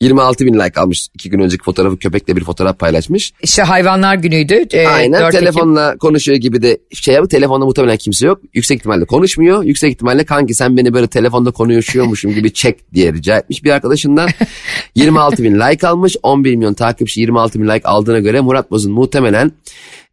[0.00, 1.08] 26 bin like almış.
[1.14, 3.32] iki gün önceki fotoğrafı köpekle bir fotoğraf paylaşmış.
[3.42, 4.54] İşte hayvanlar günüydü.
[4.72, 5.40] E, Aynen 4 Ekim.
[5.40, 8.40] telefonla konuşuyor gibi de şey yapıp telefonda muhtemelen kimse yok.
[8.54, 9.64] Yüksek ihtimalle konuşmuyor.
[9.64, 14.28] Yüksek ihtimalle kanki sen beni böyle telefonda konuşuyormuşum gibi çek diye rica etmiş bir arkadaşından.
[14.94, 16.16] 26 bin like almış.
[16.22, 19.52] 11 milyon takipçi 26 bin like aldığına göre Murat Boz'un muhtemelen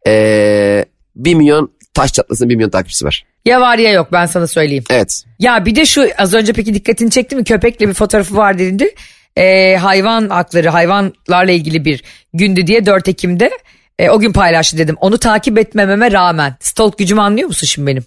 [0.06, 0.84] Ee,
[1.16, 3.24] 1 milyon taş çatlasın 1 milyon takipçisi var.
[3.44, 4.84] Ya var ya yok ben sana söyleyeyim.
[4.90, 5.22] Evet.
[5.38, 8.94] Ya bir de şu az önce peki dikkatini çekti mi köpekle bir fotoğrafı var dediğinde
[9.36, 12.02] e, hayvan hakları hayvanlarla ilgili bir
[12.34, 13.50] gündü diye 4 Ekim'de
[13.98, 14.96] e, o gün paylaştı dedim.
[15.00, 18.04] Onu takip etmememe rağmen stalk gücümü anlıyor musun şimdi benim?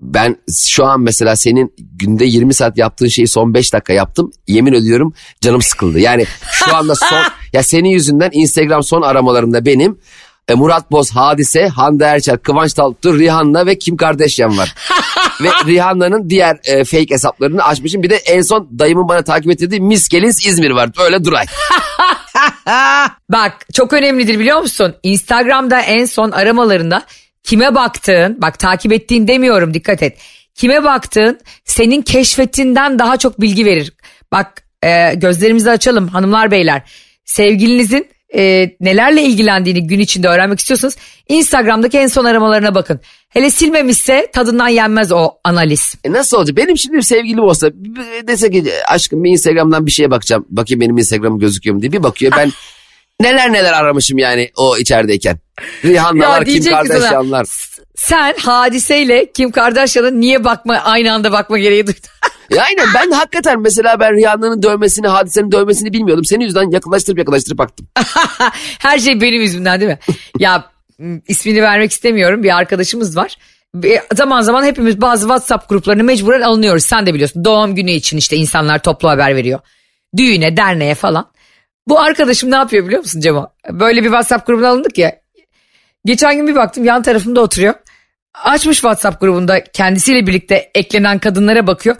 [0.00, 4.30] Ben şu an mesela senin günde 20 saat yaptığın şeyi son 5 dakika yaptım.
[4.46, 5.98] Yemin ediyorum canım sıkıldı.
[5.98, 9.98] Yani şu anda son ya senin yüzünden Instagram son aramalarında benim
[10.48, 14.74] e, Murat Boz, Hadise, Hande Erçel, Kıvanç Tatlıtuğ, Rihanna ve Kim Kardashian var.
[15.42, 18.02] ve Rihanna'nın diğer e, fake hesaplarını açmışım.
[18.02, 20.90] Bir de en son dayımın bana takip ettirdiği Miss Gelins İzmir var.
[21.04, 21.46] Öyle duray.
[23.28, 24.94] Bak çok önemlidir biliyor musun?
[25.02, 27.02] Instagram'da en son aramalarında
[27.42, 30.18] kime baktığın bak takip ettiğin demiyorum dikkat et.
[30.54, 33.92] Kime baktığın senin keşfetinden daha çok bilgi verir.
[34.32, 36.82] Bak e, gözlerimizi açalım hanımlar beyler.
[37.24, 40.96] Sevgilinizin e, nelerle ilgilendiğini gün içinde öğrenmek istiyorsanız
[41.28, 43.00] Instagram'daki en son aramalarına bakın.
[43.28, 45.94] Hele silmemişse tadından yenmez o analiz.
[46.04, 46.56] E nasıl olacak?
[46.56, 47.70] Benim şimdi bir sevgilim olsa
[48.26, 50.46] dese ki aşkım bir Instagram'dan bir şeye bakacağım.
[50.48, 52.32] Bakayım benim Instagram'ım gözüküyor mu diye bir bakıyor.
[52.36, 52.52] Ben
[53.20, 55.38] neler neler aramışım yani o içerideyken.
[55.84, 57.46] Rihanna'lar, Kim Kardashian'lar.
[57.94, 62.02] Sen hadiseyle Kim Kardashian'a niye bakma aynı anda bakma gereği duydun?
[62.56, 66.24] Ya aynen ben hakikaten mesela ben Rihanna'nın dövmesini, hadisenin dövmesini bilmiyordum.
[66.24, 67.88] Senin yüzünden yakınlaştırıp yakınlaştırıp baktım.
[68.78, 69.98] Her şey benim yüzümden değil mi?
[70.38, 70.64] ya
[71.28, 73.36] ismini vermek istemiyorum bir arkadaşımız var.
[73.74, 76.84] Bir- Zaman zaman hepimiz bazı WhatsApp gruplarına mecburen alınıyoruz.
[76.84, 79.60] Sen de biliyorsun doğum günü için işte insanlar toplu haber veriyor.
[80.16, 81.30] Düğüne, derneğe falan.
[81.88, 83.52] Bu arkadaşım ne yapıyor biliyor musun Cemo?
[83.70, 85.16] Böyle bir WhatsApp grubuna alındık ya.
[86.04, 87.74] Geçen gün bir baktım yan tarafımda oturuyor.
[88.44, 91.96] Açmış WhatsApp grubunda kendisiyle birlikte eklenen kadınlara bakıyor.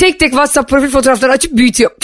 [0.00, 1.90] Tek tek WhatsApp profil fotoğraflarını açıp büyütüyor.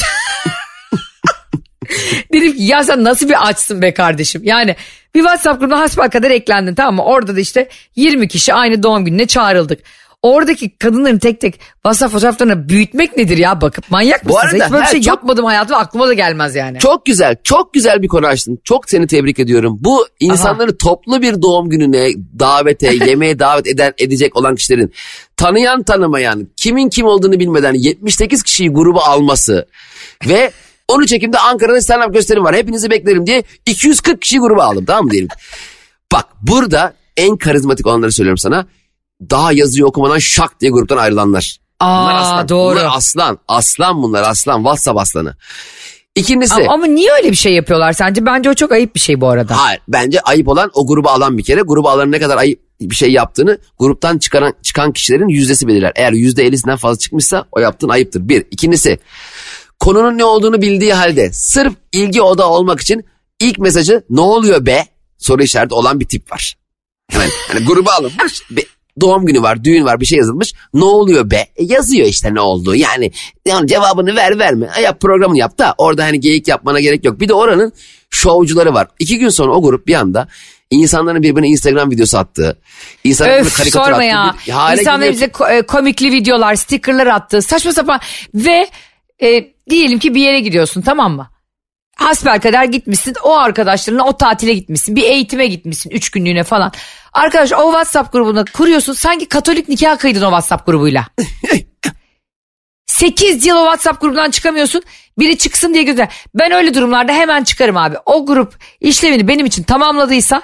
[2.32, 4.42] Dedim ki ya sen nasıl bir açsın be kardeşim.
[4.44, 4.76] Yani
[5.14, 7.04] bir WhatsApp grubuna hasbel kadar eklendin tamam mı?
[7.04, 9.80] Orada da işte 20 kişi aynı doğum gününe çağrıldık.
[10.26, 14.52] Oradaki kadınların tek tek WhatsApp fotoğraflarını büyütmek nedir ya bakıp manyak Bu mısınız?
[14.54, 16.78] arada Hiç böyle bir şey çok- yapmadım hayatımda aklıma da gelmez yani.
[16.78, 18.58] Çok güzel, çok güzel bir konu açtın.
[18.64, 19.78] Çok seni tebrik ediyorum.
[19.80, 22.08] Bu insanları toplu bir doğum gününe,
[22.38, 24.92] davete, yemeğe davet eden edecek olan kişilerin
[25.36, 29.66] tanıyan tanımayan, kimin kim olduğunu bilmeden 78 kişiyi gruba alması
[30.28, 30.50] ve
[30.88, 32.56] 13 Ekim'de Ankara'da stand-up gösterim var.
[32.56, 35.28] Hepinizi beklerim diye 240 kişi gruba aldım tamam mı diyelim.
[36.12, 38.66] Bak burada en karizmatik olanları söylüyorum sana.
[39.30, 41.58] Daha yazıyı okumadan şak diye gruptan ayrılanlar.
[41.82, 42.48] Bunlar Aa aslan.
[42.48, 42.74] doğru.
[42.74, 43.38] Bunlar aslan.
[43.48, 44.58] Aslan bunlar aslan.
[44.58, 45.36] WhatsApp aslanı.
[46.14, 46.54] İkincisi.
[46.54, 48.26] Ama, ama niye öyle bir şey yapıyorlar sence?
[48.26, 49.58] Bence o çok ayıp bir şey bu arada.
[49.58, 51.60] Hayır bence ayıp olan o grubu alan bir kere.
[51.60, 55.92] Grubu alanın ne kadar ayıp bir şey yaptığını gruptan çıkaran, çıkan kişilerin yüzdesi belirler.
[55.96, 58.28] Eğer yüzde ellisinden fazla çıkmışsa o yaptığın ayıptır.
[58.28, 58.44] Bir.
[58.50, 58.98] İkincisi
[59.80, 63.04] konunun ne olduğunu bildiği halde sırf ilgi oda olmak için
[63.40, 64.86] ilk mesajı ne oluyor be
[65.18, 66.56] soru işareti olan bir tip var.
[67.10, 68.66] Hemen hani gruba alınmış bir
[69.00, 72.40] doğum günü var düğün var bir şey yazılmış ne oluyor be E, yazıyor işte ne
[72.40, 73.12] olduğu yani,
[73.46, 77.20] yani cevabını ver verme E, yap programını yap da orada hani geyik yapmana gerek yok
[77.20, 77.72] bir de oranın
[78.10, 80.28] şovcuları var iki gün sonra o grup bir anda
[80.70, 82.58] insanların birbirine Instagram videosu attığı
[83.04, 84.34] insanların Öf karikatür sorma attığı ya.
[84.46, 87.42] bir hale bize e, komikli videolar, stickerlar attı.
[87.42, 88.00] Saçma sapan
[88.34, 88.68] ve
[89.22, 91.30] e, diyelim ki bir yere gidiyorsun tamam mı?
[91.96, 96.72] Hasbelkader gitmişsin o arkadaşlarınla o tatile gitmişsin bir eğitime gitmişsin üç günlüğüne falan.
[97.12, 101.06] Arkadaş o WhatsApp grubunu kuruyorsun sanki katolik nikah kıydın o WhatsApp grubuyla.
[102.86, 104.82] 8 yıl o WhatsApp grubundan çıkamıyorsun.
[105.18, 106.08] Biri çıksın diye gönder.
[106.34, 107.96] Ben öyle durumlarda hemen çıkarım abi.
[108.06, 110.42] O grup işlevini benim için tamamladıysa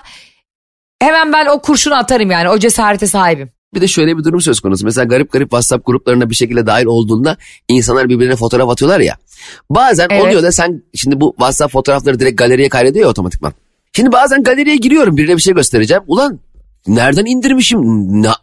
[1.00, 2.48] hemen ben o kurşunu atarım yani.
[2.48, 3.52] O cesarete sahibim.
[3.74, 4.84] Bir de şöyle bir durum söz konusu.
[4.84, 7.36] Mesela garip garip WhatsApp gruplarına bir şekilde dahil olduğunda
[7.68, 9.16] insanlar birbirine fotoğraf atıyorlar ya.
[9.70, 10.24] Bazen Evet.
[10.24, 13.52] oluyor da sen şimdi bu WhatsApp fotoğrafları direkt galeriye kaydediyor ya otomatikman.
[13.92, 16.02] Şimdi bazen galeriye giriyorum birine bir şey göstereceğim.
[16.06, 16.40] Ulan
[16.86, 17.80] nereden indirmişim?
[18.22, 18.36] Na-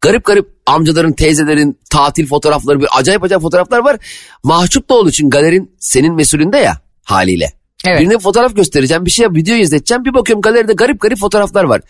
[0.00, 3.96] garip garip amcaların, teyzelerin tatil fotoğrafları, bir acayip acayip fotoğraflar var.
[4.42, 7.52] Mahcup da olduğu için galerin senin mesulünde ya haliyle.
[7.86, 8.00] Evet.
[8.00, 10.04] Birine fotoğraf göstereceğim, bir şey video izleteceğim.
[10.04, 11.80] Bir bakıyorum galeride garip garip fotoğraflar var.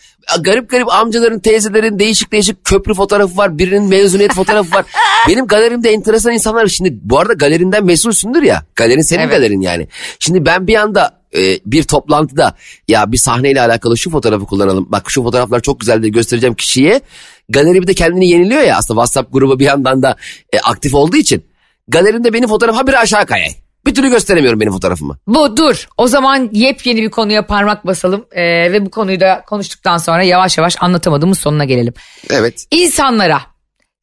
[0.41, 3.57] Garip garip amcaların, teyzelerin değişik değişik köprü fotoğrafı var.
[3.57, 4.85] Birinin mezuniyet fotoğrafı var.
[5.27, 6.67] Benim galerimde enteresan insanlar.
[6.67, 8.63] Şimdi bu arada galerinden mesulsündür ya.
[8.75, 9.31] Galerin senin Evet.
[9.31, 9.87] galerin yani.
[10.19, 12.55] Şimdi ben bir anda e, bir toplantıda
[12.87, 14.87] ya bir sahneyle alakalı şu fotoğrafı kullanalım.
[14.89, 17.01] Bak şu fotoğraflar çok güzel diye göstereceğim kişiye.
[17.49, 20.15] Galeri bir de kendini yeniliyor ya aslında WhatsApp grubu bir yandan da
[20.53, 21.43] e, aktif olduğu için.
[21.87, 23.60] Galerinde benim fotoğrafım habire aşağı kayay.
[23.85, 25.17] Bir türlü gösteremiyorum benim fotoğrafımı.
[25.27, 25.87] Bu dur.
[25.97, 30.57] O zaman yepyeni bir konuya parmak basalım Ee, ve bu konuyu da konuştuktan sonra yavaş
[30.57, 31.93] yavaş anlatamadığımız sonuna gelelim.
[32.29, 32.65] Evet.
[32.71, 33.41] İnsanlara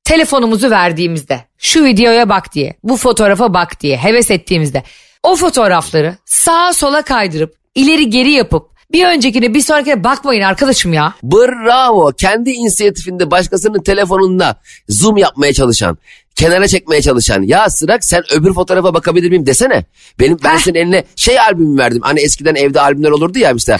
[0.05, 4.83] telefonumuzu verdiğimizde şu videoya bak diye, bu fotoğrafa bak diye heves ettiğimizde
[5.23, 11.15] o fotoğrafları sağa sola kaydırıp ileri geri yapıp Bir öncekine bir sonrakine bakmayın arkadaşım ya.
[11.23, 12.13] Bravo.
[12.13, 14.57] Kendi inisiyatifinde başkasının telefonunda
[14.89, 15.99] zoom yapmaya çalışan,
[16.35, 17.43] kenara çekmeye çalışan.
[17.43, 19.85] Ya Sırak sen öbür fotoğrafa bakabilir miyim desene.
[20.21, 20.59] Benim ben Heh.
[20.59, 22.01] senin eline şey albümü verdim.
[22.03, 23.79] Hani eskiden evde albümler olurdu ya mesela.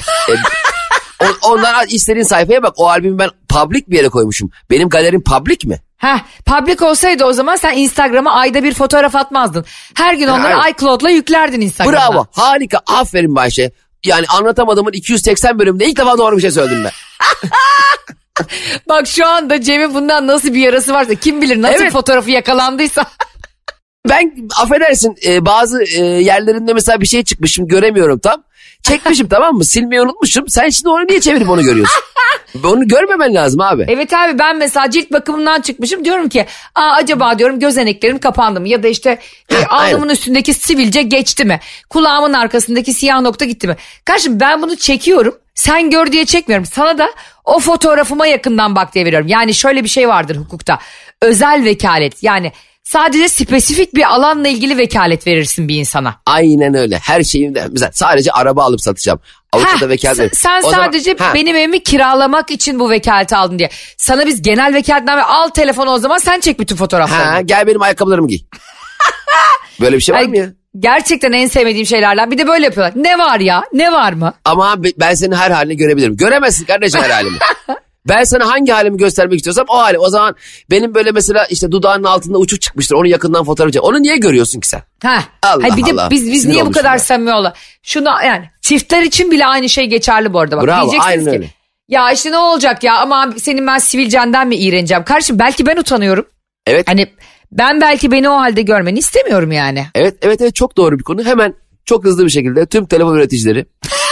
[1.21, 2.73] E, ondan istediğin sayfaya bak.
[2.77, 4.51] O albümü ben public bir yere koymuşum.
[4.71, 5.81] Benim galerim public mi?
[5.97, 9.65] Heh, public olsaydı o zaman sen Instagram'a ayda bir fotoğraf atmazdın.
[9.95, 10.73] Her gün onları aynen.
[10.73, 12.13] iCloud'la yüklerdin Instagram'a.
[12.15, 12.27] Bravo.
[12.33, 12.81] Harika.
[12.87, 13.73] Aferin Bayşe.
[14.05, 16.93] Yani anlatamadığımın 280 bölümünde ilk defa doğru bir şey söyledim ben.
[18.89, 21.93] Bak şu anda Cem'in bundan nasıl bir yarası varsa kim bilir nasıl Evet.
[21.93, 23.05] fotoğrafı yakalandıysa.
[24.09, 28.43] Ben affedersin e, bazı e, yerlerinde mesela bir şey çıkmış şimdi göremiyorum tam.
[28.89, 29.65] Çekmişim tamam mı?
[29.65, 30.49] Silmeyi unutmuşum.
[30.49, 32.03] Sen şimdi onu niye çevirip onu görüyorsun?
[32.65, 33.85] onu görmemen lazım abi.
[33.89, 38.69] evet abi ben mesela cilt bakımından çıkmışım diyorum ki Aa, acaba diyorum gözeneklerim kapandı mı
[38.69, 39.19] ya da işte
[39.51, 41.61] e, alnımın üstündeki sivilce geçti mi?
[41.91, 43.77] Kulağımın arkasındaki siyah nokta gitti mi?
[44.05, 46.67] Kardeşim ben bunu çekiyorum sen gör diye çekmiyorum.
[46.67, 47.09] Sana da
[47.45, 49.29] o fotoğrafıma yakından bak diye veriyorum.
[49.29, 50.79] Yani şöyle bir şey vardır hukukta
[51.23, 52.53] özel vekalet yani
[52.93, 56.15] sadece spesifik bir alanla ilgili vekalet verirsin bir insana.
[56.27, 56.99] Aynen öyle.
[56.99, 59.21] Her şeyimde mesela sadece araba alıp satacağım.
[59.53, 60.37] Avrupa'da Heh, vekalet.
[60.37, 63.71] sen, sen O zaman- sadece Ha, benim evimi kiralamak için bu vekaleti aldın diye.
[63.97, 67.25] Sana biz genel vekaletten ve al telefonu o zaman sen çek bütün fotoğraflarını.
[67.25, 68.39] Ha, gel benim ayakkabılarımı giy.
[69.81, 70.47] Böyle bir şey var Ay, mı ya?
[70.79, 72.31] Gerçekten en sevmediğim şeylerden.
[72.31, 72.93] Bir de böyle yapıyorlar.
[72.97, 73.65] Ne var ya?
[73.73, 74.35] Ne var mı?
[74.45, 76.17] Ama ben senin her halini görebilirim.
[76.17, 77.39] Göremezsin kardeşim her halimi.
[78.09, 79.99] Ben sana hangi halimi göstermek istiyorsam o hali.
[79.99, 80.37] O zaman
[80.71, 82.95] benim böyle mesela işte dudağının altında uçuk çıkmıştır.
[82.95, 83.85] Onu yakından fotoğraf çek.
[83.85, 84.83] Onu niye görüyorsun ki sen?
[85.03, 85.25] Ha.
[85.43, 86.11] Allah Hayır, bir de Allah.
[86.11, 86.99] biz biz Sinir niye bu kadar ben.
[86.99, 87.55] samimi ola?
[87.83, 90.57] Şunu yani çiftler için bile aynı şey geçerli bu arada.
[90.57, 91.51] Bak, Bravo, diyeceksiniz aynen ki, öyle.
[91.89, 95.05] Ya işte ne olacak ya ama senin ben sivilcenden mi iğreneceğim?
[95.05, 96.27] Kardeşim belki ben utanıyorum.
[96.67, 96.89] Evet.
[96.89, 97.07] Hani
[97.53, 99.87] ben belki beni o halde görmeni istemiyorum yani.
[99.95, 101.25] Evet evet evet çok doğru bir konu.
[101.25, 103.67] Hemen çok hızlı bir şekilde tüm telefon üreticileri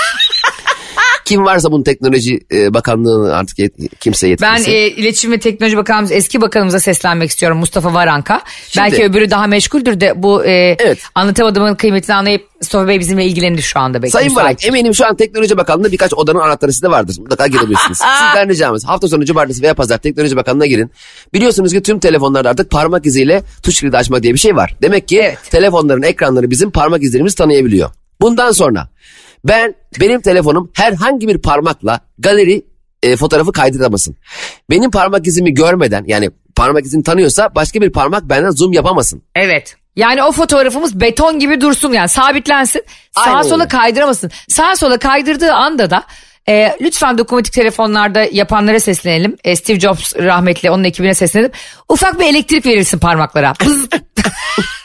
[1.26, 4.70] kim varsa bunun teknoloji e, bakanlığını artık yet- kimse Ben yetkilisi.
[4.70, 8.42] e, İletişim ve Teknoloji Bakanımız eski bakanımıza seslenmek istiyorum Mustafa Varanka.
[8.68, 10.98] Şimdi- Belki öbürü daha meşguldür de bu e, Evet.
[11.14, 14.02] anlatamadığımın kıymetini anlayıp Mustafa Bey bizimle ilgilenir şu anda.
[14.02, 14.36] Belki Sayın.
[14.36, 17.16] Barak eminim şu an Teknoloji Bakanlığı'nda birkaç odanın anahtarı sizde vardır.
[17.18, 17.98] Mutlaka girebilirsiniz.
[18.26, 20.90] Sizden ricamız hafta sonu cumartesi veya pazar Teknoloji Bakanlığı'na girin.
[21.34, 24.76] Biliyorsunuz ki tüm telefonlarda artık parmak iziyle tuş kilidi açma diye bir şey var.
[24.82, 25.38] Demek ki Evet.
[25.50, 27.90] telefonların ekranları bizim parmak izlerimizi tanıyabiliyor.
[28.20, 28.88] Bundan sonra
[29.48, 32.66] ben benim telefonum herhangi bir parmakla galeri
[33.02, 34.16] e, fotoğrafı kaydıramasın.
[34.70, 39.22] Benim parmak izimi görmeden yani parmak izini tanıyorsa başka bir parmak benden zoom yapamasın.
[39.34, 39.76] Evet.
[39.96, 42.82] Yani o fotoğrafımız beton gibi dursun yani sabitlensin.
[43.12, 44.30] Sağa Aynen sola kaydıramasın.
[44.48, 46.04] Sağa sola kaydırdığı anda da
[46.48, 49.36] e, lütfen dokunmatik telefonlarda yapanlara seslenelim.
[49.44, 51.52] E, Steve Jobs rahmetli onun ekibine seslenelim.
[51.88, 53.52] Ufak bir elektrik verilsin parmaklara.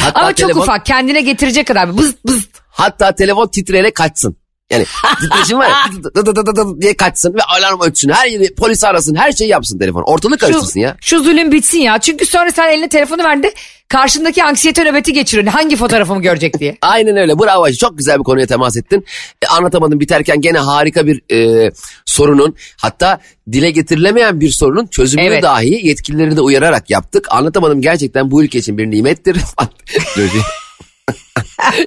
[0.00, 1.98] Hatta Ama çok telefon- ufak kendine getirecek kadar.
[1.98, 2.48] Bız bız.
[2.68, 4.36] Hatta telefon titreyerek kaçsın.
[4.70, 4.84] Yani
[5.20, 5.74] titreşim var ya
[6.14, 8.08] dı dı dı dı diye kaçsın ve alarm ötsün.
[8.08, 10.02] Her yeri polis arasın her şeyi yapsın telefon.
[10.02, 10.96] Ortalık karıştırsın ya.
[11.00, 11.98] Şu zulüm bitsin ya.
[11.98, 13.50] Çünkü sonra sen eline telefonu verdi.
[13.88, 15.52] Karşındaki anksiyete nöbeti geçiriyor.
[15.52, 16.78] Hangi fotoğrafımı görecek diye.
[16.82, 17.78] Aynen öyle bravo Ayşe.
[17.78, 19.04] çok güzel bir konuya temas ettin.
[19.42, 21.70] E, anlatamadım biterken gene harika bir e,
[22.06, 23.20] sorunun hatta
[23.52, 25.42] dile getirilemeyen bir sorunun çözümünü Evet.
[25.42, 27.26] dahi yetkilileri de uyararak yaptık.
[27.30, 29.36] Anlatamadım gerçekten bu ülke için bir nimettir.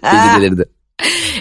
[0.04, 0.66] Bilgileri de.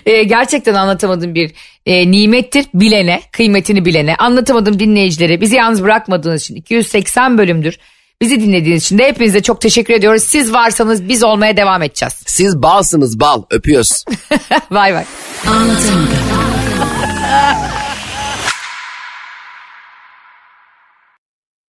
[0.06, 1.52] E, gerçekten anlatamadığım bir
[1.86, 2.66] e, nimettir.
[2.74, 4.16] Bilene, kıymetini bilene.
[4.16, 7.78] Anlatamadığım dinleyicilere bizi yalnız bırakmadığınız için 280 bölümdür.
[8.20, 10.22] Bizi dinlediğiniz için de hepinize çok teşekkür ediyoruz.
[10.22, 12.14] Siz varsanız biz olmaya devam edeceğiz.
[12.26, 14.04] Siz balsınız bal öpüyoruz.
[14.70, 15.04] Vay vay.
[15.46, 16.08] Anlatamadım.